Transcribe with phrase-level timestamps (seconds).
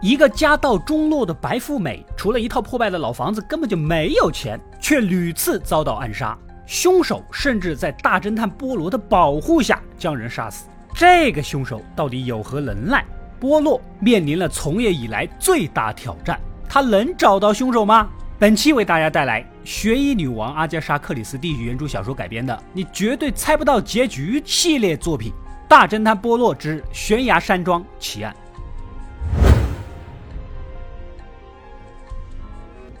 [0.00, 6.36] 一个家道中落的白富美，除了一套破败的老房子，根本就没有钱，却屡次遭到暗杀。
[6.64, 10.68] 凶手甚至在大侦探波罗的保护下将人杀死。
[10.94, 13.04] 这个凶手到底有何能耐？
[13.38, 18.08] 波洛面临了从业以来最大挑战，他能找到凶手吗？
[18.38, 25.30] 本期为大家带来悬疑女王阿加莎·克里斯蒂原著小说改编的你绝对猜不到结局系列作品
[25.68, 28.34] 《大侦探波洛之悬崖山庄奇案》。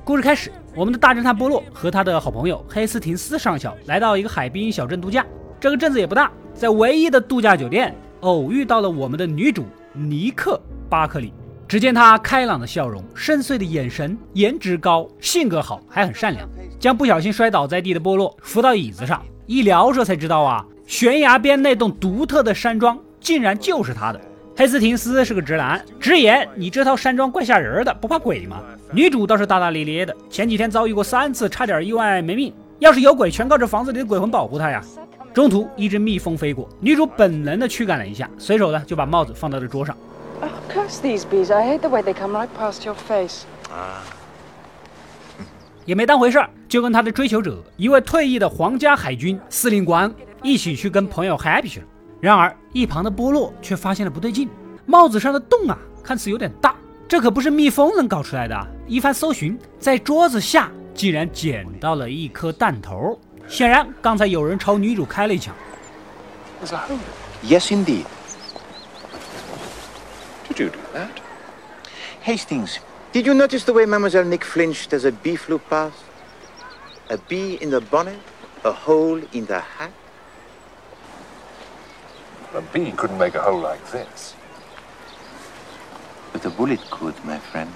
[0.02, 5.24] 故事开始，我们的大侦探波洛和他的好朋友黑斯廷斯上校来到一个海滨小镇度假。
[5.60, 11.32] 这个镇子也不大，在唯一的度假酒店偶遇到了我们的女主尼克·巴克利。
[11.68, 16.48] 只见他开朗的笑容、深邃的眼神、颜值高、性格好，还很善良，
[16.80, 19.22] 将不小心摔倒在地的波洛扶到椅子上。
[19.46, 24.20] 一聊这才知道啊，悬崖边那栋独特的山庄竟然就是他的。
[24.60, 28.60] 黑斯廷斯是个直男，直言：“你这套山庄怪吓人的，不怕鬼吗？”
[28.92, 34.84] 女主倒是大大咧咧的，前几天遭遇过三次差点意外没命，要是有鬼，全靠这房子里的鬼魂保护她呀。
[35.32, 39.96] 中途一只蜜蜂飞过，女主本能的驱赶了一下，随手呢就把帽子放到了桌上。
[45.86, 51.86] 也没当回事儿，就跟他的追求者一位退役的皇家海军司令官一起去跟朋友 happy 去了。
[52.20, 54.48] 然而，一旁的波洛却发现了不对劲，
[54.84, 56.74] 帽子上的洞啊，看似有点大，
[57.08, 58.66] 这可不是蜜蜂能搞出来的。
[58.86, 65.54] 一番搜寻，在桌子下竟然捡到了一颗弹头，显然刚才有人朝女主开了一枪。
[67.42, 68.04] Yes, indeed.
[70.48, 71.08] Did you do that?
[72.22, 72.76] Hastings,
[73.14, 75.94] did you notice the way Mademoiselle Nick flinched as a bee flew past?
[77.08, 78.18] A bee in the bonnet,
[78.62, 79.90] a hole in the hat.
[82.52, 84.34] A bee couldn't make a hole like this.
[86.32, 87.68] But a bullet could, my friend.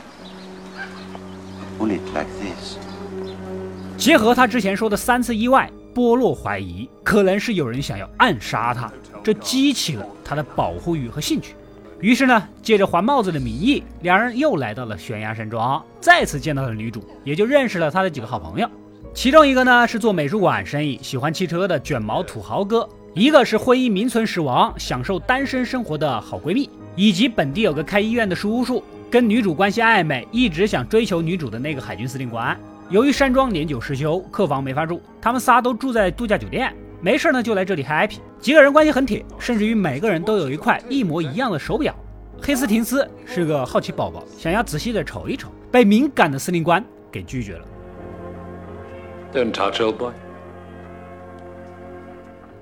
[0.76, 2.76] A bullet like this.
[3.96, 11.54] 结合他之前说的三次意外，波洛怀疑可能是有人想要暗杀他，这激起了他的保护欲和兴趣。
[12.00, 18.68] 于是呢，借着还帽子的名义，两人又来到了悬崖山庄，再次见到了女主，也就认识了他的几个好朋友。
[19.14, 22.88] 其中一个呢是做美术馆生意、喜欢汽车的卷毛土豪哥。
[23.14, 32.58] 一个是婚姻名存实亡、享受单身生活的好闺蜜，以及本地有个开医院的叔叔，跟女主关系暧昧、一直想追求女主的那个海军司令官。
[32.90, 38.16] 由于山庄年久失修，客房没法住，他们仨都住在度假酒店，没事呢就来这里 happy。
[38.40, 41.94] 几个人关系很铁，甚至于每个人都有一块一模一样的手表。
[42.42, 47.64] 黑斯廷斯是个好奇宝宝，想要仔细的瞅一瞅，被敏感的司令官给拒绝了。
[49.32, 50.10] Don't touch, old boy.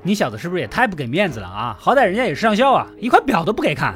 [0.04, 1.76] 你小子是不是也太不给面子了啊？
[1.78, 3.94] 好歹人家也是上校啊，一块表都不给看。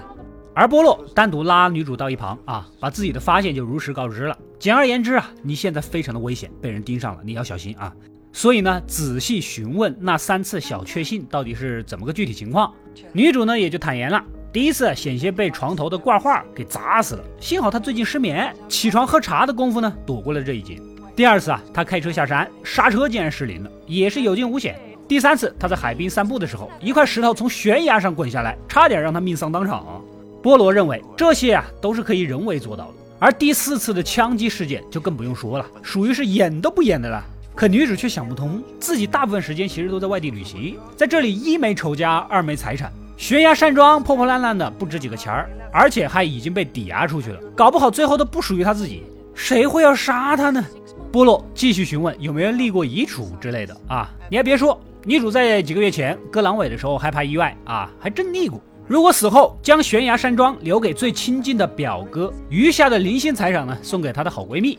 [0.55, 4.39] 而波洛单独拉女主到一旁啊，把自己的发现就如实告知了。
[4.59, 7.93] 简而言之啊，你现在非常的危险，被人盯上了，你要小心啊。
[8.33, 12.73] 所以呢，仔细询问那三次小确幸到底是怎么个具体情况。
[13.13, 14.23] 女主呢也就坦言了，
[14.53, 20.81] 第一次险些被床头的挂画给砸死了，幸好她最近失眠，起床喝茶的功夫呢躲过了这一劫。
[21.17, 24.79] 第二次啊，她开车下山，刹车竟然失灵了，也是有惊无险。
[25.09, 30.03] 第三次，他在海滨散步的时候，一块石头从悬崖上滚下来，差点让他命丧当场。
[30.43, 32.95] 波罗认为这些啊都是可以人为做到的。
[33.19, 37.25] 而第四次的枪击事件就更不用说了，属于是演都不演的了。
[37.55, 50.63] 可女主却想不通，自己大部分时间其实都在外地旅行，在这里一没仇家，二没财产，悬崖山庄破破烂烂的，不值几个钱儿，而且还已经被抵押出去了，搞不好最后都不属于他自己，谁会要杀他呢？
[51.11, 54.79] 波洛继续询问有没有立过遗嘱之类的啊，你还别说。
[55.09, 58.61] 女主在几个月前割阑尾的时候害怕意外啊，还真立过。
[58.89, 64.77] 如果死后将悬崖山庄留给最亲近的表哥，余下的零星财产呢送给她的好闺蜜。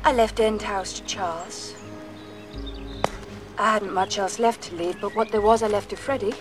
[0.00, 1.72] I left End House to Charles.
[3.56, 6.32] I hadn't much else left to leave, but what there was I left to Freddie.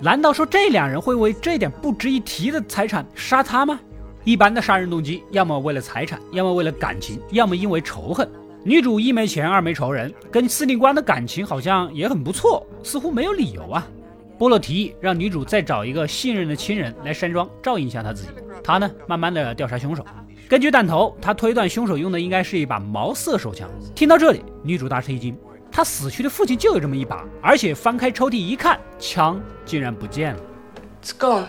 [0.00, 3.78] 难道说这两人会为这点不值一提的财产杀他吗？
[4.24, 8.26] 一般的杀人动机，要么为了财产，要么为了感情，要么因为仇恨。
[8.66, 13.86] 女主一没钱，二没仇人，跟司令官的感情好像也很不错，似乎没有理由啊。
[14.36, 18.30] 波洛提议让女主再找一个信任的亲人来山庄照应一下她自己，
[18.64, 20.04] 他呢慢慢的调查凶手。
[20.48, 23.70] 根据弹头，他推断凶手用的应该是一把毛瑟手枪。
[23.94, 25.38] 听到这里，女主大吃一惊，
[25.70, 30.40] 她死去的父亲就有这么一把，而且翻开抽屉一看，枪竟然不见了。
[31.04, 31.44] It's gone。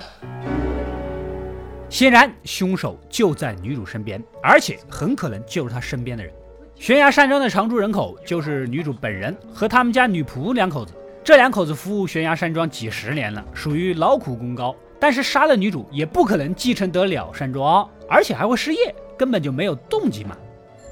[1.90, 6.32] 显然凶手就在女主身边，而且很可能就是她身边的人。
[6.80, 10.94] 悬崖山庄的常住人口就是女主本人和他们家女仆两口子。
[11.24, 14.74] 这两口子服务悬崖山庄几十年了，属于劳苦功高。
[15.00, 17.88] 但是杀了女主也不可能继承得了山庄。
[18.08, 20.38] 而且还会失业，根本就没有动机嘛。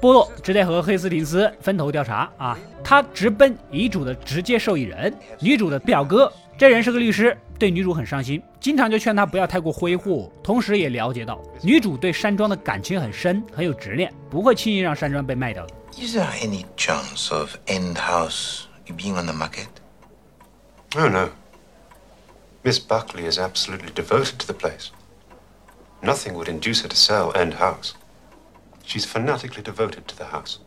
[0.00, 15.73] 波洛只得和黑斯廷斯分头调查啊，他直奔遗嘱的直接受益人女主的表哥，这人是个律师，对女主很上心，经常就劝她不要太过挥霍，同时也了解到女主对山庄的感情很深，很有执念，不会轻易让山庄被卖掉的。
[15.97, 19.67] Is there any chance of End House being on the market?
[20.95, 21.29] Oh, no.
[22.63, 24.91] Miss Buckley is absolutely devoted to the place.
[26.01, 27.93] Nothing would induce her to sell End House.
[28.85, 30.59] She's fanatically devoted to the house.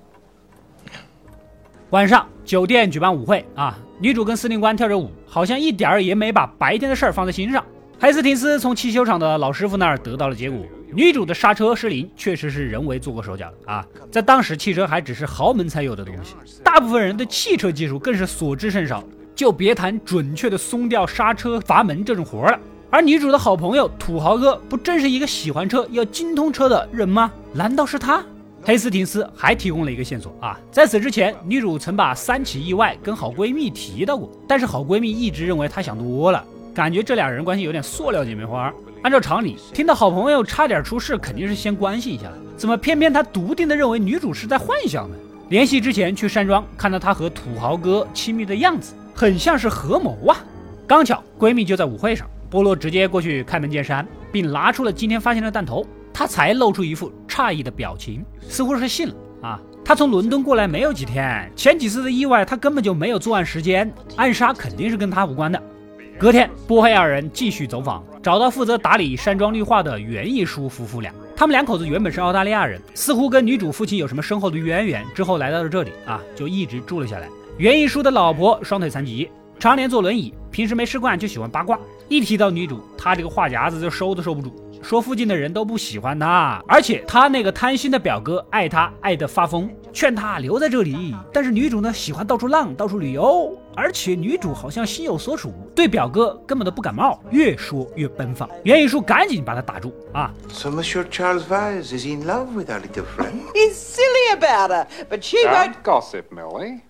[1.91, 7.65] 晚上，酒店举办舞会啊，女主跟司令官跳着舞，好像一点儿也没把白天的事儿放在心上。
[7.97, 10.59] 海斯廷斯从汽修厂的老师傅那儿得到了结果，
[10.93, 13.83] 女主的刹车失灵确实是人为做过手脚的啊。
[14.11, 19.03] 在当时，汽车还只是豪门才有的东西，大部分人对汽车技术更是所知甚少，
[19.33, 22.59] 就别谈准确的松掉刹车阀门这种活了。
[22.91, 27.31] 而女主的好朋友土豪哥，不正是一个喜欢车、要精通车的人吗？
[27.51, 28.23] 难道是他？
[28.61, 38.71] 黑斯廷斯还提供了一个线索啊，在此之前，女主曾把三起意外跟好闺蜜提到过，但是好闺蜜一直认为她想多了，感觉这俩人关系有点塑料姐妹花。
[39.01, 45.15] 按照常理，听到好朋友差点出事，肯定是先关心一下的，怎么偏偏她笃定的认为女主是在幻想呢？
[45.47, 50.37] 联系之前去山庄，看到她和土豪哥亲密的样子，很像是合谋啊。
[50.85, 55.85] 刚巧闺蜜就在舞会上，波洛直接过去开门见山，并拿出了今天发现的弹头。
[56.13, 59.59] 他才露出一副诧异的表情，似乎是信了啊。
[59.83, 65.61] 他从伦敦过来没有几天，前几次的意外他根本就没有作案时间，暗杀肯定是跟他无关的。
[66.19, 71.13] 隔天，波黑二人继续走访，找到负责打理山庄绿化的园艺叔夫妇俩。
[71.35, 77.29] 他们两口子原本是澳大利亚人，似乎跟女主父亲有什么深厚的渊源，之后来到了这里啊，就一直住了下来。
[77.57, 81.79] 园艺叔的老婆双腿残疾，常年坐轮椅，平时没事干就喜欢八卦，
[82.09, 84.53] 一提到女主，他这个话匣子就收都收不住。
[84.81, 91.15] 说附近的人都不喜欢他，而且他那个贪心的表哥爱他爱得发疯，劝他留在这里。
[91.33, 98.49] 但是女主呢喜欢到处浪，到处旅游，而且女主好像心有所属，对表哥根本都不感冒，越说越奔放。
[98.63, 103.41] 袁艺术赶紧把他打住啊！So Monsieur Charles Vise is in love with our little friend.
[103.53, 105.73] He's silly about her, but she won't.
[105.83, 106.81] gossip, Millie.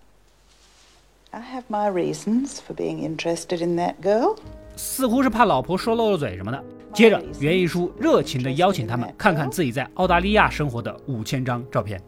[1.31, 4.35] I have my reasons for being interested in that girl.
[4.75, 6.63] 似乎是怕老婆说漏了嘴什么的。
[6.92, 12.00] 接着，袁一书热情地邀请他们看看自己在澳大利亚生活的五千张照片。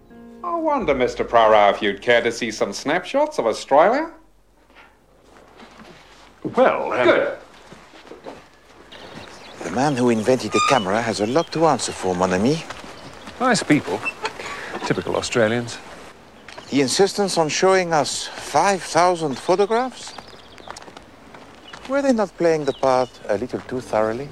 [0.43, 1.27] I wonder, Mr.
[1.27, 4.11] Prora, if you'd care to see some snapshots of Australia?
[6.55, 7.29] Well, um, Good.
[9.65, 12.63] The man who invented the camera has a lot to answer for, mon ami.
[13.41, 13.99] Nice people.
[14.87, 15.79] Typical Australians.
[16.71, 20.15] The insistence on showing us 5,000 photographs?
[21.89, 24.29] Were they not playing the part a little too thoroughly?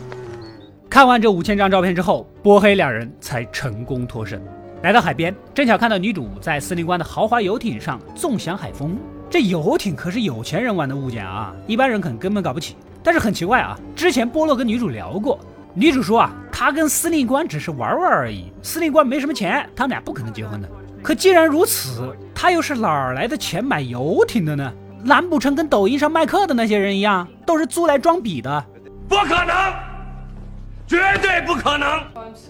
[0.90, 4.42] 看完这五千张照片之后，波黑两人才成功脱身。
[4.82, 8.98] 来到海边，正巧看到女主在司令官的豪华游艇上纵享海风。
[9.30, 12.76] 这游艇可是有钱人玩的物件啊，一般人可能根本搞不起。
[13.04, 15.40] 但是很奇怪啊，之前波洛跟女主聊过，
[15.76, 20.68] 女主说啊，她跟司令官只是玩玩而已，司令官没什么钱，他们俩不可能结婚的。
[21.04, 24.74] 可既然如此，他又是哪儿来的钱买游艇的呢？
[25.04, 28.66] 难不成跟抖音上卖课的那些人一样，都是租来装逼的？
[29.08, 29.56] 不可能，
[30.90, 31.88] 绝对不可能！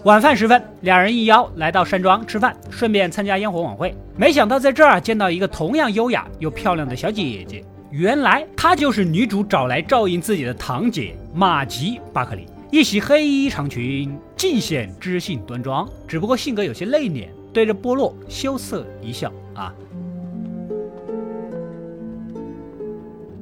[0.04, 3.94] 晚饭时分，两人一邀来到山庄吃饭，顺便参加烟火晚会。
[4.16, 12.46] 没想到在这儿见到一个同样优雅又漂亮的小姐姐，原来她就是女主找来照应自己的堂姐马吉·巴克利。
[12.70, 19.70] 一袭黑衣长裙，尽显知性端庄，只不过性格有些内敛，对着波洛羞涩一笑啊。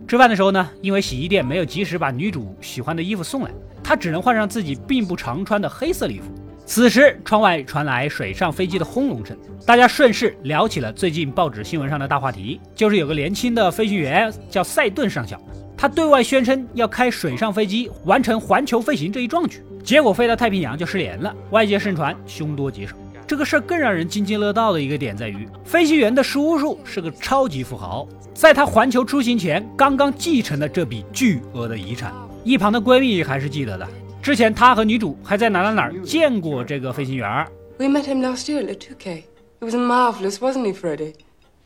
[0.08, 3.50] 吃饭的时候呢，因为洗衣店没有及时把女主喜欢的衣服送来，
[3.88, 6.26] 他只能换上自己并不常穿的黑色礼服。
[6.66, 15.40] 此时，窗外传来水上飞机的轰隆声，大家顺势聊起了最近报纸新闻上的大话题，就是有个年轻的飞行员叫赛顿上校，
[15.74, 22.94] 他对外宣称要开水上飞机完成环球飞行这一壮举，结果飞到太平洋就失联了，外界盛传凶多吉少。
[23.26, 32.12] 这个事儿更让人津津乐道的一个点在于，飞行员的叔叔是个超级富豪，在他环球出行前刚刚继承了这笔巨额的遗产。
[32.48, 33.86] 一旁的闺蜜还是记得的，
[34.22, 37.46] 之前她和女主还在哪哪哪见过这个飞行员。
[37.76, 39.24] We met him last year at Latuke.
[39.60, 41.12] He was marvelous, wasn't he, Freddie?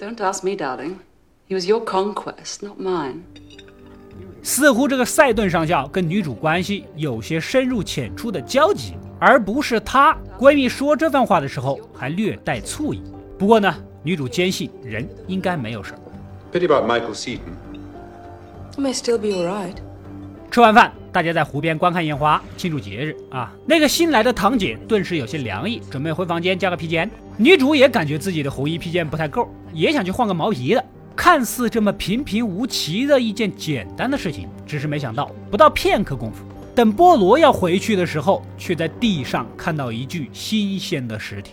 [0.00, 0.96] Don't ask me, darling.
[1.48, 3.20] He was your conquest, not mine.
[4.42, 13.00] 似乎这个赛顿上校跟女主关系有些深入浅出的交集，而不是她闺蜜说这番话的时候还略带醋意。
[13.38, 13.72] 不过呢，
[14.02, 15.98] 女主坚信人应该没有事儿。
[16.52, 17.54] pity about Michael Seaton.
[18.76, 19.76] He may still be all right.
[20.52, 23.50] 吃完饭，大家在湖边观看烟花，庆祝节日啊。
[23.64, 27.10] 那个新来的堂姐顿时有些凉意，准备回房间加个披肩。
[27.38, 30.84] 女主也感觉自己的红衣披肩不太够，也想去换个毛皮的。
[31.16, 36.44] 看似这么平平无奇的一件简单的事情，只是没想到，不到片刻功夫，
[36.74, 41.52] 等菠萝要回去的时候，却在地上看到一具新鲜的尸体。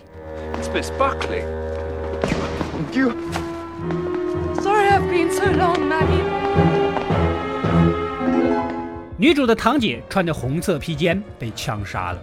[0.56, 1.46] It's Miss Buckley.
[2.91, 3.13] You.
[4.62, 5.88] Sorry I've been so long,
[9.22, 12.22] 女主的堂姐穿着红色披肩被枪杀了。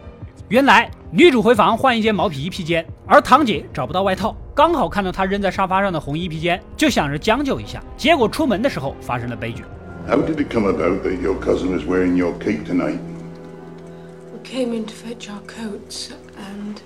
[0.49, 7.85] 原来女主回房换一件毛皮披肩，而堂姐找不到外套，刚好看到她扔在沙发上的红衣披肩，就想着将就一下。
[7.99, 9.62] 结果出门的时候发生了悲剧。
[10.09, 12.99] How did it come about that your cousin is wearing your cape tonight?
[14.33, 16.79] We came in to fetch our coats, and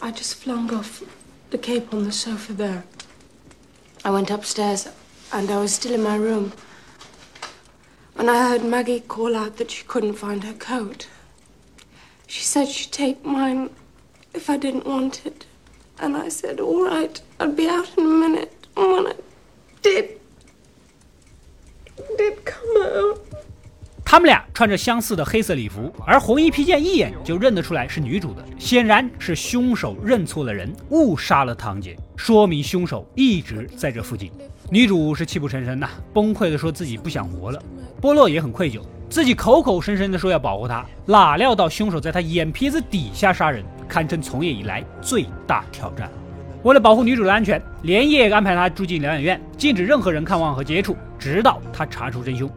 [0.00, 1.04] I just flung off
[1.50, 2.82] the cape on the sofa there.
[4.02, 4.88] I went upstairs,
[5.32, 6.50] and I was still in my room.
[8.16, 11.06] When I heard Maggie call out that she couldn't find her coat,
[12.26, 13.68] she said she'd take mine
[14.32, 15.44] if I didn't want it.
[15.98, 18.66] And I said, all right, I'll be out in a minute.
[18.74, 19.14] And when I
[19.82, 20.18] did,
[22.16, 23.20] did come out,
[24.08, 34.30] 他们俩穿着相似的黑色礼服，而红衣披肩一眼就认得出来是女主的，显然是凶手认错了人，误杀了堂姐，说明凶手一直在这附近。
[34.70, 37.60] 女主是泣不成声呐，崩溃的说自己不想活了。
[38.00, 46.08] 波洛也很愧疚，自己口口声声的说要保护她，哪料到凶手在他眼皮子底下杀人，堪称从业以来最大挑战。
[46.62, 52.48] 为了保护女主的安全，连夜安排她住进疗养院，禁止任何人看望和接触，直到她查出真凶。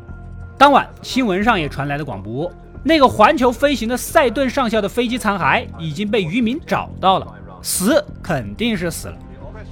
[0.60, 2.52] 当晚，新闻上也传来了广播，
[2.84, 7.26] 那个环球飞行的赛顿上校的飞机残骸已经被渔民找到了，
[7.62, 9.18] 死肯定是死了。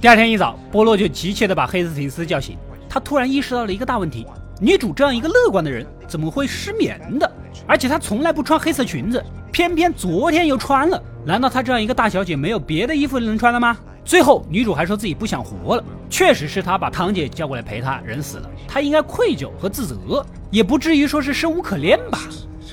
[0.00, 2.56] 第二天一早，波洛就急切地把黑斯廷斯叫醒，
[2.88, 4.26] 他突然意识到了一个大问题：
[4.62, 7.30] 女主这样一个乐观的人，怎么会失眠的？
[7.66, 10.98] 而且她从来不穿黑色裙子，偏偏昨天又穿了。
[11.22, 13.76] 难道她这样一个大小姐没有别的衣服能穿了吗？
[14.08, 22.18] 最后，女主还说自己不想活了，确实是她把堂姐叫过来陪她，人死了，她应该愧疚和自责，也不至于说是生无可恋吧。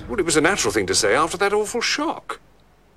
[0.10, 2.39] Well, it was a natural thing to say after that awful shock.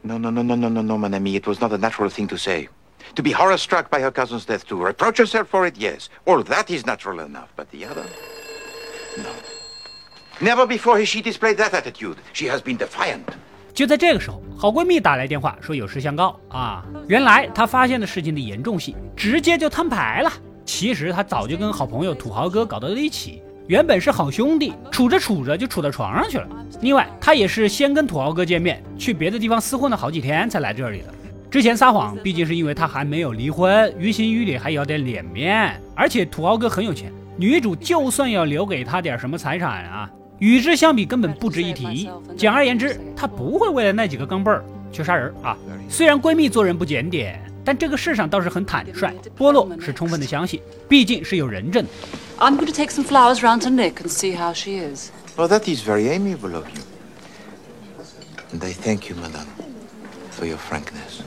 [0.03, 1.37] No, no, no, no, no, no, no, mon ami.
[1.37, 2.69] It was not a natural thing to say.
[3.17, 6.09] To be horror struck by her cousin's death, to reproach herself for it, yes.
[6.25, 7.49] All that is natural enough.
[7.57, 8.05] But the other?
[9.17, 9.31] No.
[10.41, 12.19] Never before has she displayed that attitude.
[12.33, 13.29] She has been defiant.
[13.79, 16.85] 就在这个时候，好闺蜜打来电话说有事相告啊！
[17.07, 20.33] 原来她发现了事情的严重性，直接就摊牌了。
[20.65, 26.49] 其实她早就跟好朋友土豪哥搞到了一起，原本是好兄弟，处着处着就处到床上去了。
[26.81, 31.15] 另外，她也是先跟土豪哥见面，去别的地方厮混了好几天才来这里的。
[31.49, 35.81] 之前撒谎，毕竟是因为她还没有离婚，于情于理还要点脸面。
[35.95, 42.11] 而且土豪哥很有钱，女主就算要留给他点什么财产啊，与之相比根本不值一提。
[42.37, 45.57] 简而言之，她不会为了那几个钢镚儿去杀人啊。
[45.89, 49.15] 虽然闺蜜做人不检点，但这个世上倒是很坦率。
[49.35, 51.91] 波洛是充分的相信，毕竟是有人证的。
[52.39, 55.11] I'm going to take some flowers round to Nick and see how she is.
[55.37, 56.83] Well, that is very amiable of you.
[58.53, 59.47] And I thank you, madame,
[60.31, 61.23] for your frankness.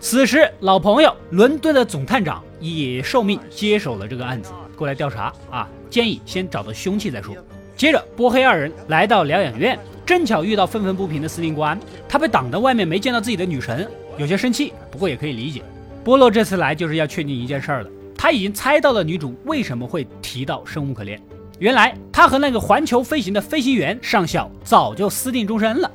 [0.00, 7.34] 此时，老朋友伦敦的总探长也受命接手了这个案子，过来调查啊，建议先找到凶器再说。
[7.76, 11.78] 接着，波黑二人来到疗养院，正巧遇到愤愤不平的司令官，
[12.08, 15.62] 他被挡在外面，没见到自己的女神，有些生气，不过也可以理解。
[16.04, 21.20] 波洛这次来就是要确定一件事儿了，他已经猜到了女主为什么会提到生无可恋，
[21.58, 25.90] 原来他和那个环球飞行的飞行员上校早就私定终身了。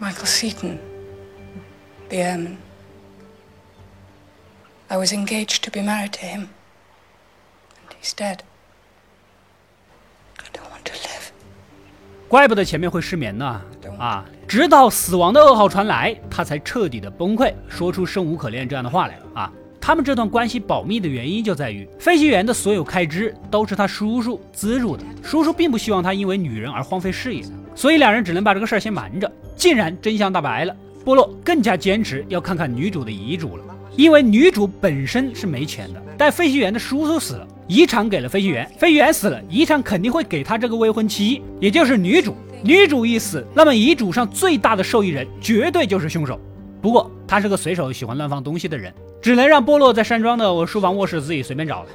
[0.00, 0.78] Michael Seaton,
[2.08, 2.56] the airman.
[4.88, 6.48] I was engaged to be married to him.
[7.76, 8.38] And he's dead.
[10.38, 11.30] I don't want to live.
[12.30, 13.60] 怪不得前面会失眠呢
[13.98, 14.24] 啊！
[14.46, 19.52] 直到死亡的噩耗传来，他才彻底的崩溃，说出生无可恋这样的话来啊！
[19.80, 27.42] 他们这段关系保密的原因就在于，飞行员的所有开支都是他叔叔资助的，叔叔并不希望他因为女人而荒废事业，
[27.74, 29.28] 所以两人只能把这个事儿先瞒着。
[29.56, 33.64] 竟然真相大白了，波洛更加坚持要看看女主的遗嘱了，
[33.96, 42.34] 因为女主本身是没钱的，但飞行员的叔叔死了，遗产给了飞行员，飞行员死了，遗产肯定会给他这个未婚妻，也就是女主。
[42.64, 46.36] 女主一死，那么遗嘱上最大的受益人绝对就是凶手。
[46.82, 51.88] 不过他是个随手喜欢乱放东西的人，只能让波洛在山庄的我书房卧室自己随便找了。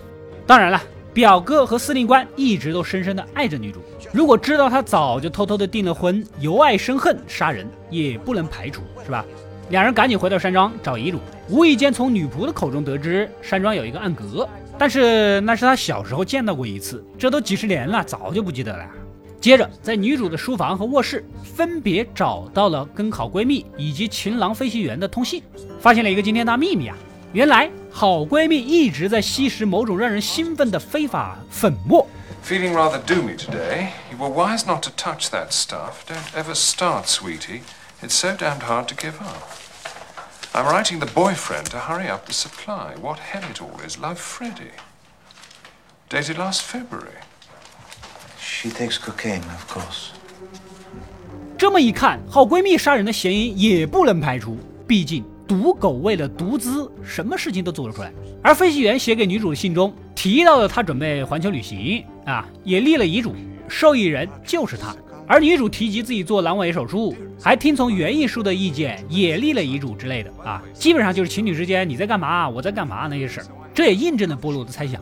[0.48, 0.82] 当然了，
[1.14, 3.82] 表哥和司令官一直都深深的爱着女主，
[4.14, 9.26] 如果知道她早就偷偷的订了婚，由爱生恨杀人，也不能排除，是吧？
[9.72, 18.86] 两人赶紧回到山庄找遗嘱，无意间从女仆的口中得知山庄有一个暗格，但是那是他小时候见到过一次，这都几十年了，早就不记得了。
[19.40, 25.42] 接着，在女主的书房和卧室分别找到了跟好闺蜜以及情郎飞行员的通信，
[25.80, 26.98] 发现了一个惊天大秘密啊！
[27.32, 32.08] 原来好闺蜜一直在吸食某种让人兴奋的非法粉末。
[32.44, 33.90] Feeling rather doomy today.
[34.12, 36.06] You were wise not to touch that stuff.
[36.08, 37.62] Don't ever start, sweetie.
[38.02, 39.65] It's so damned hard to give up.
[40.56, 42.96] I'm writing the boyfriend to hurry up the supply.
[43.02, 44.00] What hell it all is.
[44.00, 44.72] Love Freddie.
[46.10, 47.20] Dated last February.
[48.40, 50.12] She takes cocaine, of course.
[51.58, 54.58] 这么一看，好闺蜜杀人的嫌疑也不能排除。
[54.88, 58.10] 毕竟毒狗为了毒资，什么事情都做得出来。
[58.42, 63.36] 而飞行员写给女主的信中提到了他准备环球旅行啊，也立了遗嘱，
[63.68, 64.96] 受益人就是他。
[65.28, 73.46] 而女主提及自己做阑尾手术，还听从园艺叔的意见，也立了遗嘱之类的啊，基本上就是情侣之间你在干嘛，我在干嘛那些事儿。
[73.74, 75.02] 这也印证了波洛的猜想。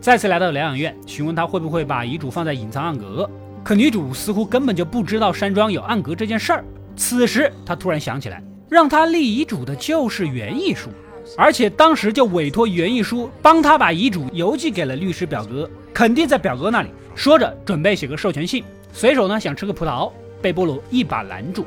[0.00, 3.28] 再次来到疗养院，询问他会不会把遗嘱放在隐藏暗格，
[3.62, 6.64] 可女主似乎根本就不知道山庄有暗格这件事儿。
[6.94, 10.90] 此时她突然想起来，让她立遗嘱的就是园艺叔，
[11.38, 16.90] 而且当时就委托园艺叔帮他把遗嘱邮寄给了律师表哥，肯定在表哥那里。
[17.14, 18.62] 说着准备写个授权信，
[18.96, 21.64] 随手呢想吃个葡萄，被波鲁一把拦住。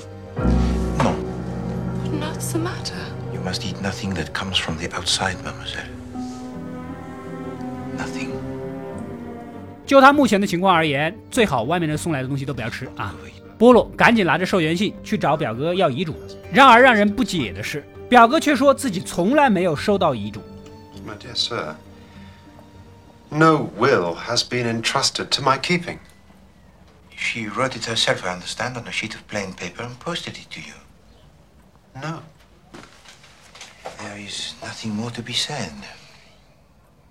[1.00, 1.12] No,
[2.22, 2.96] What's the matter?
[3.34, 5.90] you must eat nothing that comes from the outside, mademoiselle.
[7.98, 8.30] Nothing.
[9.86, 13.14] 就他目前的情况而言，最好外面人送来的东西都不要吃啊！
[13.58, 16.16] 波鲁赶紧拿着授权信去找表哥要遗嘱。
[16.54, 20.42] 然而让人不解的是，表哥却说自己从来没有收到遗嘱。
[21.06, 21.76] My dear sir,
[23.30, 25.98] no will has been entrusted to my keeping.
[27.18, 30.48] She wrote it herself, I understand, on a sheet of plain paper and posted it
[30.52, 30.76] to you.
[31.96, 32.20] No.
[34.00, 35.72] There is nothing more to be said.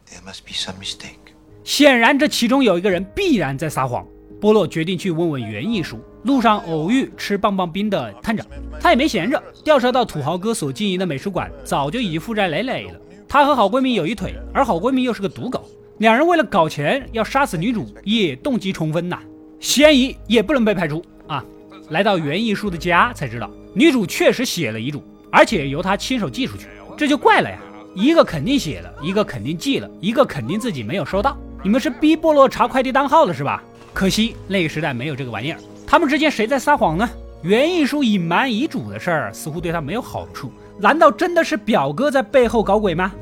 [0.09, 1.35] There must be some mistake.
[1.65, 4.07] 显然，这其中有一个人必然在撒谎。
[4.41, 6.01] 波洛决定去问问园艺术。
[6.23, 8.45] 路上偶遇吃棒棒冰的探长，
[8.81, 13.01] 他也没闲着，调查到土豪哥所经营的美术馆早就已经负债累累了。
[13.29, 19.21] 他和好闺蜜有一腿，而好闺蜜又是个赌狗，两人为了搞钱要杀死女主，也动机充分呐，
[19.61, 21.45] 嫌疑也不能被排除啊。
[21.91, 26.67] 来到袁艺叔的家才知道，女主确实写了遗嘱，而且由他亲手寄出去，
[26.97, 27.59] 这就怪了呀。
[27.95, 31.37] 一个肯定写了，一个肯定寄了，一个肯定自己没有收到。
[31.63, 33.63] 你们是逼波洛查快递单号了是吧？
[33.95, 35.59] 可惜那个时代没有这个玩意儿。
[35.87, 37.09] 他们之间谁在撒谎呢？
[37.43, 43.13] 袁艺叔隐瞒遗嘱的事儿似乎对他没有好处，难道真的是表哥在背后搞鬼吗？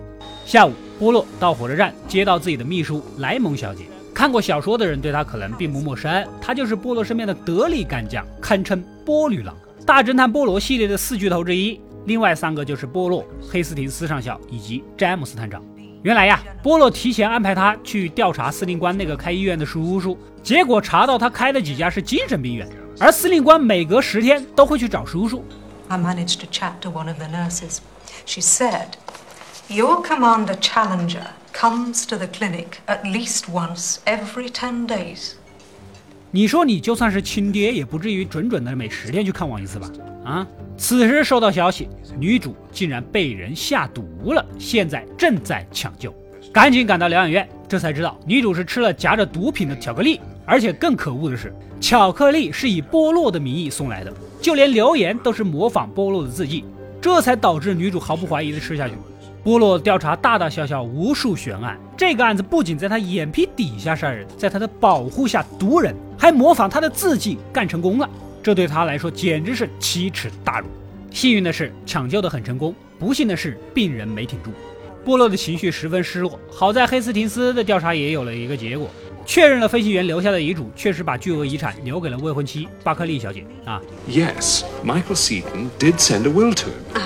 [0.46, 3.84] 下午，波洛到火车站接到自己的秘书莱蒙小姐。
[4.14, 11.80] 看过小说的人对他可能并不陌生，他就是波罗身边的得力干将，堪称波女郎，大侦探波罗系列的四巨头之一。
[12.06, 15.60] 另外三个就是波洛、黑斯廷斯上校以及詹姆斯探长。
[16.02, 22.68] 原来呀，波洛提前安排他去调查司令官那个开医院的叔叔，结果查到他开的几家是精神病院，
[23.00, 25.44] 而司令官每隔十天都会去找叔叔。
[25.88, 27.78] I managed to chat to one of the nurses.
[28.26, 28.90] She said,
[29.68, 35.34] Your commander Challenger comes to the clinic at least once every 10 days.
[36.32, 39.88] 你说你就算是亲爹，也不至于准准的每十天去看望一次吧？
[40.24, 40.46] 啊！
[40.76, 41.88] 此时收到消息，
[42.18, 46.12] 女主竟然被人下毒了，现在正在抢救，
[46.52, 54.12] 赶紧赶到疗养院，这才知道女主是吃了夹着毒品的巧克力，而且更可恶的是，巧克力是以波洛的名义送来的，
[54.42, 56.64] 就连留言都是模仿波洛的字迹，
[57.00, 58.94] 这才导致女主毫不怀疑的吃下去。
[59.44, 68.08] 波洛调查大大小小无数悬案，这个案子不仅在他眼皮底下杀人，在他的保护下毒人，还模仿他的字迹干成功了。
[68.42, 70.66] 这对他来说简直是奇耻大辱。
[71.10, 74.50] 幸运的是抢救的很成功，不幸的是病人没挺住。
[75.04, 78.88] 波洛的情绪十分失落，好在黑斯廷斯的调查也有了一个结果，
[79.26, 83.78] 确认了飞行员留下的遗嘱确实把巨额遗产留给了未婚妻巴克利小姐啊。
[84.08, 87.04] Yes, Michael Seaton did send a will to him.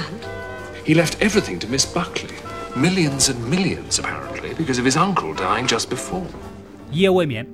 [0.88, 2.30] He left everything to Miss Buckley.
[2.74, 6.22] Millions and millions, apparently, because of his uncle dying just before.
[6.90, 7.46] 一夜未眠，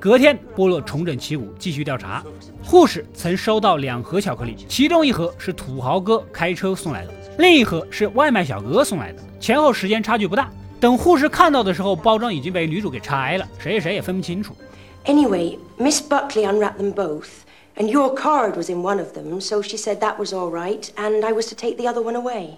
[0.00, 2.24] 隔天波洛重整旗鼓继续调查。
[2.64, 10.50] 护士曾收到两盒巧克力，其中一盒是土豪哥开车送来的，另一盒是外卖小哥送来的，前后时间差距不大。
[10.80, 14.56] 等护士看到的时候，包装已经被女主给拆了，谁谁也分不清楚。
[15.04, 17.42] Anyway, Miss Buckley unwrapped them both,
[17.76, 20.88] and your card was in one of them, so she said that was all right,
[20.96, 22.56] and I was to take the other one away.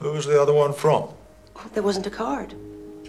[0.00, 1.08] Who's the other one from?
[1.74, 2.50] There wasn't a card.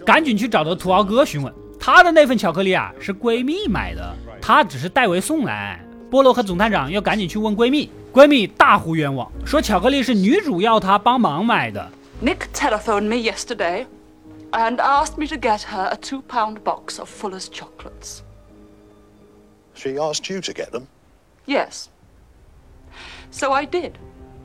[0.04, 5.84] 赶紧去找到土豪哥询问，他的那份巧克力啊是闺蜜买的，他只是代为送来。
[6.08, 11.90] 波罗和总探长要赶紧去问闺蜜，闺蜜大呼冤枉，说巧克力是女主要她帮忙买的。
[12.22, 13.86] Nick telephoned me yesterday
[14.52, 18.20] and asked me to get her a two pound box of Fuller's chocolates.
[19.74, 20.86] She asked you to get them.
[21.46, 21.88] Yes.
[23.30, 23.92] So I did.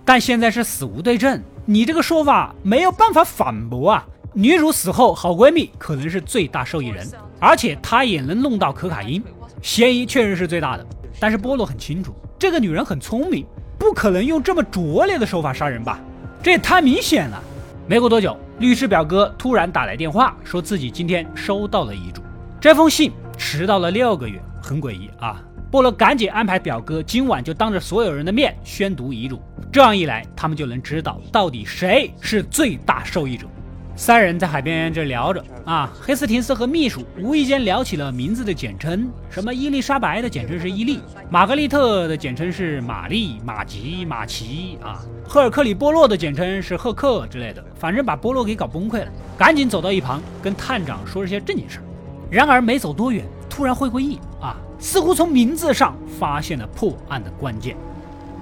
[0.03, 4.05] 但现在是死无对证，你这个说法没有办法反驳啊！
[4.33, 7.07] 女主死后，好闺蜜可能是最大受益人，
[7.39, 9.21] 而且她也能弄到可卡因，
[9.61, 10.85] 嫌疑确实是最大的。
[11.19, 13.45] 但是波洛很清楚，这个女人很聪明，
[13.77, 15.99] 不可能用这么拙劣的手法杀人吧？
[16.41, 17.43] 这也太明显了。
[17.87, 22.21] 没过多久，律师表哥突然打来电话，说自己今天收到了遗嘱。
[22.59, 25.43] 这封信迟到了六个月，很诡异啊！
[25.71, 33.47] 波洛赶紧安排表哥今晚就当着所有人的面宣读遗嘱，这样一来，他们就能知道到底谁是最大受益者。
[33.95, 49.07] 三人在海边这聊着啊，黑斯廷斯和秘书无意间聊起了名字的简称，什么伊丽莎白的简称是伊利，玛格丽特的简称是玛丽、马吉、马奇啊，赫尔克里波洛的简称是赫克之类的，反正把波洛给搞崩溃了，
[49.37, 51.83] 赶紧走到一旁跟探长说了些正经事儿。
[52.29, 54.57] 然而没走多远，突然会会意啊。
[54.81, 57.77] 似乎从名字上发现了破案的关键。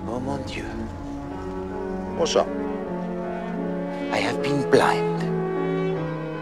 [0.07, 0.63] Oh mon Dieu.
[2.17, 2.47] What's up?
[4.11, 5.19] I have been blind.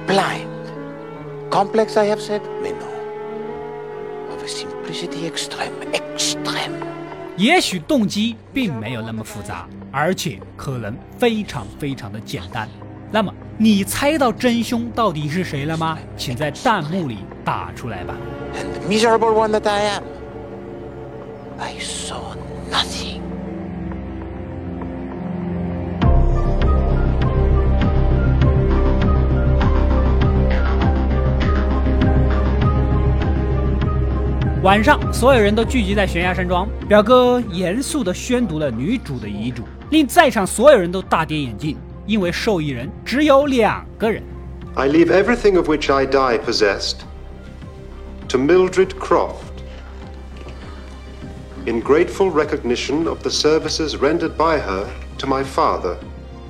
[0.07, 0.47] Blind.
[1.49, 2.41] Complex, I have said?
[2.62, 2.88] Mais non.
[4.31, 5.73] Of a simplicity extreme.
[5.91, 6.73] Extreme.
[7.36, 12.69] 也许动机并没有那么复杂，而且可能非常非常的简单。
[13.10, 15.98] 那么，你猜到真凶到底是谁了吗？
[16.17, 18.13] 请在弹幕里打出来吧。
[18.54, 20.04] And the miserable one that I am,
[21.58, 22.36] I saw
[22.72, 23.22] nothing.
[34.63, 36.67] 晚上，所有人都聚集在悬崖山庄。
[36.89, 44.22] 表哥严肃地宣读了女主的遗嘱，令在场所有人都大跌眼镜，因为受益人只有两个人。
[44.75, 47.03] I leave everything of which I die possessed
[48.29, 49.62] to Mildred Croft
[51.66, 54.87] in grateful recognition of the services rendered by her
[55.18, 55.96] to my father,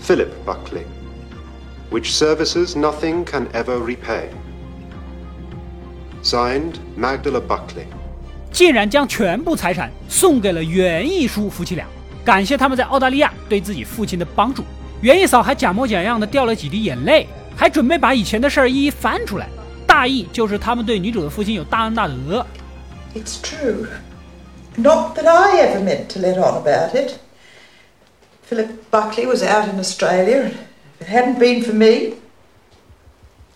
[0.01, 0.85] Philip Buckley,
[1.91, 4.29] which services nothing can ever repay.
[6.23, 7.87] Signed, Magdala Buckley.
[8.53, 11.87] 竟然将全部财产送给了袁义叔夫妻俩，
[12.25, 14.63] 感谢他们在澳大利亚对自己父亲的帮助。
[15.02, 19.48] 袁一嫂还假模假样的掉了几滴眼泪，还准备把以前的事儿一一翻出来。
[19.86, 22.46] 大意就是他们对女主的父亲有大恩大德。
[23.16, 23.88] It's true.
[24.76, 27.14] Not that I ever meant to let on about it.
[28.50, 30.52] Philip Buckley was out in Australia,
[31.00, 32.14] if it hadn't been for me,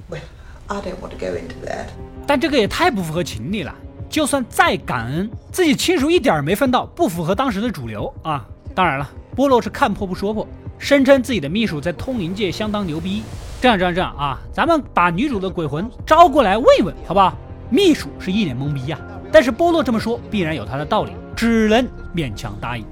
[0.10, 0.22] well,
[0.68, 1.88] I don't want to go into that.
[2.28, 3.74] 但这个也太不符合情理了。
[4.10, 8.46] 就算再感恩，自己亲属一点儿没分到，不符合当时的主流啊。
[8.76, 10.48] 当然了，波洛是看破不说破，
[10.82, 13.22] 声称自己的秘书在通灵界相当牛逼。
[13.62, 17.38] 这样这样这样啊，咱们把女主的鬼魂招过来问一问，好不好？
[17.70, 19.00] 秘书是一脸懵逼呀、
[19.32, 22.84] 但是波洛这么说必然有他的道理，只能勉强答应。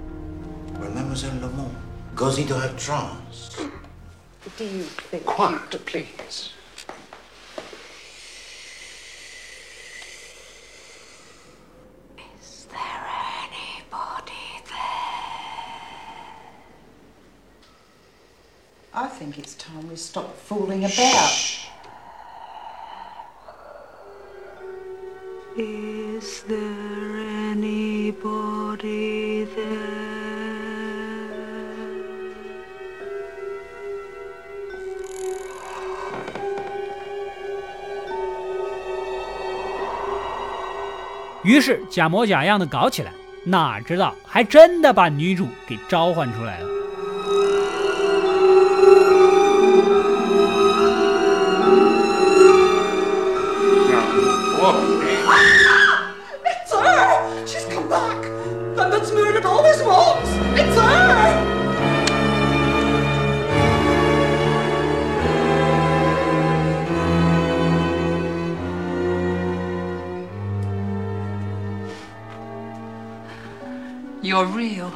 [0.79, 1.71] Well, Mademoiselle Lamont
[2.15, 3.57] goes into her trance.
[4.55, 5.23] Do you think?
[5.25, 6.51] Quiet, please.
[12.17, 13.03] Is there
[13.41, 14.77] anybody there?
[18.91, 21.31] I think it's time we stop fooling about.
[25.55, 27.17] Is there
[27.53, 30.09] anybody there?
[41.43, 43.13] 于是假模假样的搞起来，
[43.45, 46.78] 哪知道还真的把女主给召唤出来了。
[56.46, 57.46] It's her!
[57.46, 58.16] She's come back!
[58.78, 60.28] And that's murdered all his moms!
[60.58, 61.52] It's her!
[74.22, 74.90] You're real.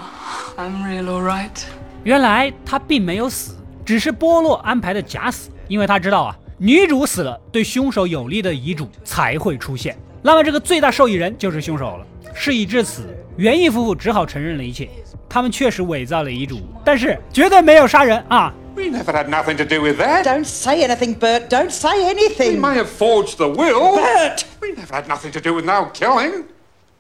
[0.57, 1.63] I'm real, all right.
[2.03, 3.55] 原来他并没有死，
[3.85, 6.35] 只是波洛安排的假死，因为他知道啊，
[6.66, 9.98] 女主死了，对凶手有利的遗嘱才会出现。
[10.22, 12.08] 那么这个最大受益人就是凶手了。
[12.34, 14.88] 事已至此，园艺夫妇只好承认了一切，
[15.28, 20.24] 他们确实伪造了遗嘱，但是绝对没有杀人啊！We never had nothing to do with that.
[20.24, 21.50] Don't say anything, Bert.
[21.50, 22.62] Don't say anything.
[22.62, 23.98] We may have forged the will.
[23.98, 24.44] Bert!
[24.62, 26.46] We never had nothing to do with now killing.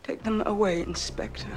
[0.05, 1.47] Take them away, Inspector.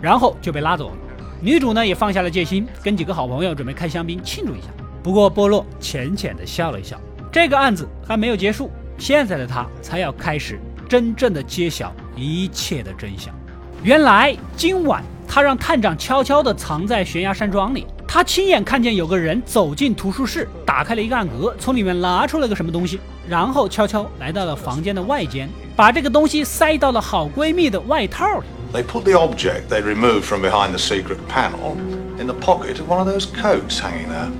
[0.00, 0.96] 然后就被拉走了。
[1.40, 4.66] 女主呢也放下了戒心，跟几个好朋友准备开香槟庆祝一下。
[5.00, 7.00] 不过波洛浅浅的笑了一笑，
[7.32, 13.34] 这个案子还没有结束，现在的他才要开始真正的揭晓一切的真相。
[13.82, 17.86] 原来今晚他让探长悄悄地藏在悬崖山庄里。
[18.06, 28.46] 他亲眼看见有个人走进图书室，打开了一个暗格，从里面拿出了个什么东西，然后悄悄来到了房间的外间，把这个东西塞到了好闺蜜的外套里。
[28.74, 31.76] They put the object they removed from behind the secret panel
[32.18, 34.30] in the pocket of one of those coats hanging there.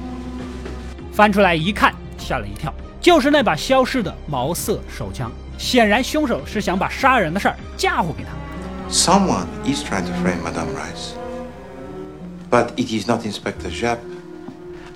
[1.11, 5.31] 翻出来一看，吓了一跳，就是那把消失的毛瑟手枪。
[5.59, 8.31] 显然，凶手是想把杀人的事儿嫁祸给他。
[8.91, 11.15] Someone is trying to frame Madame Rice.
[12.51, 13.99] But it is not Inspector Japp.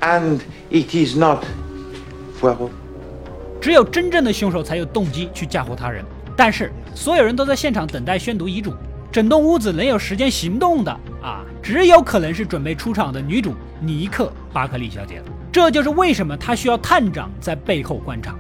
[0.01, 1.45] And it is not
[2.41, 2.71] Poirot.
[3.61, 6.05] 只有真正的凶手才有动机去嫁祸他人。
[6.37, 8.75] 但是所有人都在现场等待宣读遗嘱，
[9.11, 14.25] 整栋屋子能有时间行动的啊，只有可能是准备出场的女主尼克·
[14.57, 15.21] 巴克利小姐。
[15.53, 18.35] 这就是为什么她需要探长在背后观察。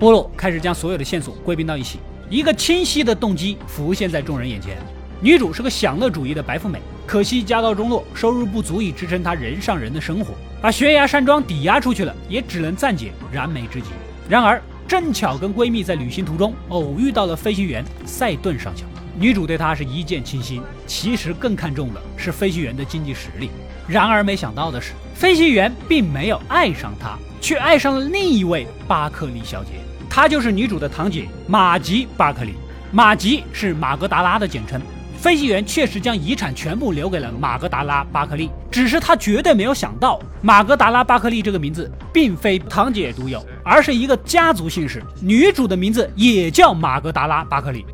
[0.00, 4.76] 波洛开始将所有的线索归并到一起，一个清晰的动机浮现在众人眼前。
[5.20, 13.90] 女主是个享乐主义的白富美，可惜家道中落，收入不足以支撑她人上人的生活，把悬崖山庄抵押出去了，也只能暂解燃眉之急。
[14.28, 18.84] 然而，正巧跟闺蜜在旅行途中偶遇到了飞行员赛顿上校，
[19.16, 23.50] 女主对他是一见倾心，其实更看重的是飞行员的经济实力。
[23.86, 27.10] 然而，没想到的是，飞行员并没有爱上她，
[27.42, 29.72] 却爱上了另一位巴克利小姐，
[30.08, 32.54] 她就是女主的堂姐玛吉·巴克利。
[32.90, 34.80] 玛吉是马格达拉的简称。
[35.18, 45.02] 飞行员确实将遗产全部留给了马格达拉·巴克利，只是他绝对没有想到，马格达拉·巴克利这个名字并非堂姐独有，而是一个家族姓氏。
[45.20, 47.84] 女主的名字也叫马格达拉·巴克利。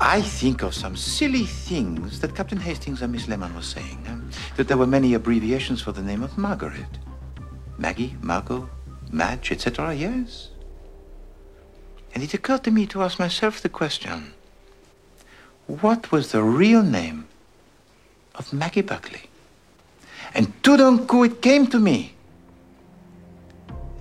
[0.00, 4.04] I think of some silly things that Captain Hastings and Miss Lemon were saying.
[4.08, 6.98] Um, that there were many abbreviations for the name of Margaret.
[7.78, 8.68] Maggie, Margot,
[9.10, 9.94] Madge, etc.
[9.94, 10.50] Yes.
[12.14, 14.32] And it occurred to me to ask myself the question.
[15.66, 17.26] What was the real name
[18.34, 19.22] of Maggie Buckley?
[20.34, 22.14] And tout d'un coup it came to me.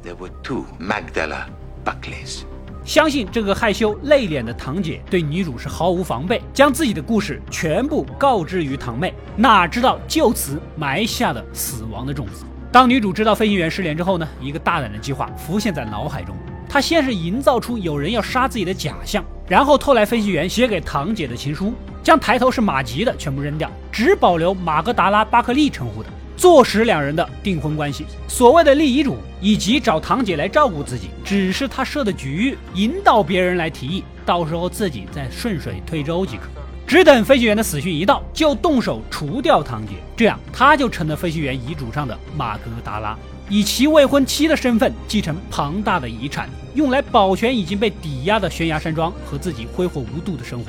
[0.04, 1.50] There were two Magdala
[1.84, 2.46] Buckleys.
[2.86, 12.46] 相信这个害羞内敛的堂姐对女主是毫无防备，将自己的故事全部告知于堂妹，哪知道就此埋下了死亡的种子。
[12.72, 16.36] 当女主知道飞行员失联之后呢，一个大胆的计划浮现在脑海中。
[16.70, 26.10] 她先是营造出有人要杀自己的假象，然后偷来飞行员写给堂姐的情书，将抬头是马吉的全部扔掉，只保留马格达拉·巴克利称呼的。
[26.38, 36.44] 坐实两人的订婚关系，所谓的立遗嘱以及找堂姐来照顾自己，只是他设的局，引导别人来提议，到时候自己再顺水推舟即可。
[36.86, 43.18] 只等飞行员的死讯一到，就动手除掉堂姐，这样他就成了飞行员遗嘱上的马格达拉，
[43.50, 50.66] 以其未婚妻的身份继承庞大的遗产，用来保全已经被抵押的悬崖山庄和自己挥霍无度的生活。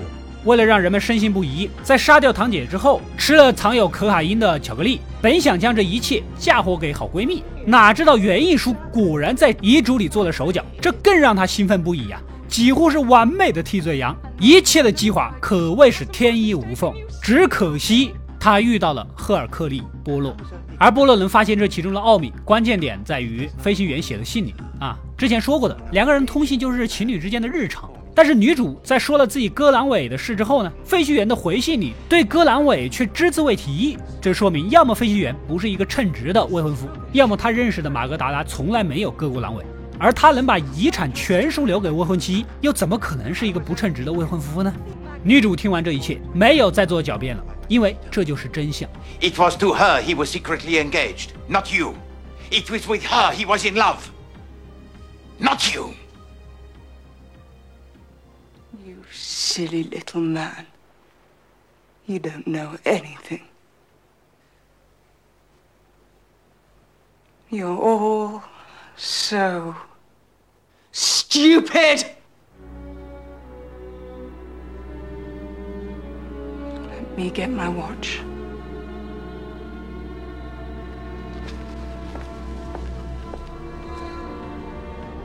[0.47, 14.17] 为了让人们深信不疑，在杀掉堂姐之后，吃了藏有可卡因的巧克力，本想将这一切嫁祸给好闺蜜，哪知道原意书果然在遗嘱里做了手脚，这更让她兴奋不已呀，几乎是完美的替罪羊。
[14.39, 20.37] 一切的计划可谓是天衣无缝，只可惜她遇到了赫尔克利·波洛，
[20.79, 27.91] 而波洛能发现这其中的奥秘，关键点在于飞行员写的信里啊，之前说过的，两个人通信就是情侣之间的日常。
[28.17, 39.63] 但是女主在说了自己割阑尾的事之后呢，飞行员的回信里对割阑尾却只字未提，这说明要么飞行员不是一个称职的未婚夫，要么他认识的马格达拉从来没有割过阑尾，
[39.99, 44.73] 而他能把遗产全数留给未婚妻，又怎么可能是一个不称职的未婚夫呢？
[45.23, 48.89] 女主听完这一切，没有再做狡辩了，因为这就是真相。
[49.21, 51.93] It was to her he was secretly engaged, not you.
[52.51, 53.99] It was with her he was in love,
[55.39, 55.91] not you.
[59.37, 60.67] Silly little man.
[62.07, 63.43] You don't know anything.
[67.51, 68.43] You're all
[68.97, 69.75] so
[70.91, 72.07] stupid!
[76.89, 78.21] Let me get my watch.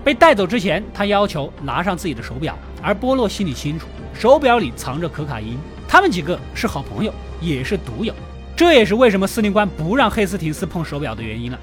[0.04, 5.58] 被带走之前，他要求拿上自己的手表，而波洛心里清楚，手表里藏着可卡因。
[5.88, 8.14] 他们几个是好朋友，也是赌友，
[8.56, 11.60] 这也是为什么司令官不让黑斯廷斯碰手表的原因了。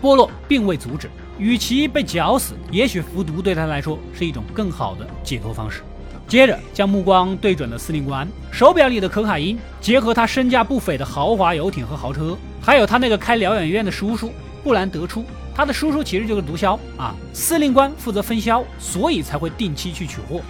[0.00, 5.82] 波洛并未阻止，与其被绞死，也许服毒对他来说是一种更好的解脱方式。
[6.28, 15.24] 接着将目光对准了司令官，手表里的可卡因，结合他身价不菲的豪华游艇和豪车，还有他那个开疗养院的叔叔，不难得出。
[15.54, 20.40] 他的叔叔其实就是毒枭啊，司令官负责分销，所以才会定期去取货。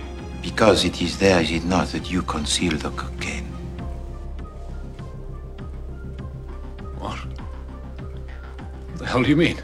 [0.43, 3.47] Because it is there, is it not, that you conceal the cocaine?
[6.99, 7.19] What?
[8.97, 9.59] The hell do you mean?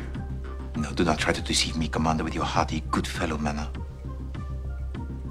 [0.76, 3.68] No, do not try to deceive me, Commander, with your hearty, good fellow manner.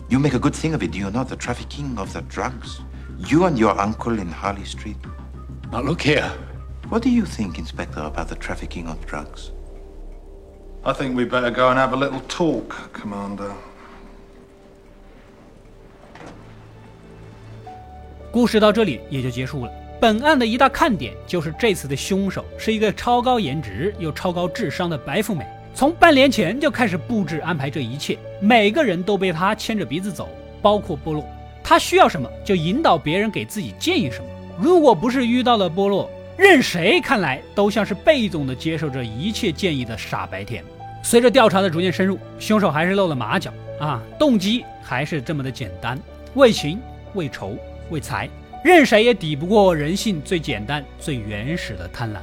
[0.10, 1.30] You make a good thing of it, do you not?
[1.30, 2.82] The trafficking of the drugs.
[3.18, 4.98] You and your uncle in Harley Street.
[5.72, 6.30] Now, look here.
[6.90, 9.52] What do you think, Inspector, about the trafficking of drugs?
[10.86, 13.56] I think we'd better go and have a little talk, Commander.
[18.38, 19.71] 故事到这里也就结束了。
[20.00, 30.30] 本案的一大看点就是这次的凶手是一个超高颜值又超高智商的白富美，从半年前就开始布置安排这一切，每个人都被他牵着鼻子走，
[30.62, 31.26] 包括波洛。
[31.63, 34.26] 他需要什么就引导别人给自己建议什么。
[34.60, 40.63] 如果不是遇到了波洛，任谁看来都像是被动的接受着一切建议的傻白甜。
[41.02, 46.00] 随着调查的逐渐深入，凶手还是露了马脚啊，动机还是这么的简单：
[46.36, 46.80] 为情、
[47.15, 47.58] 为仇、
[47.89, 48.30] 为财。
[48.63, 52.17] 任谁也抵不过人性最简单、最原始的贪婪。